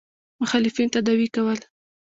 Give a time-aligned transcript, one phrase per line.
[0.41, 1.59] مخالفین تداوي کول.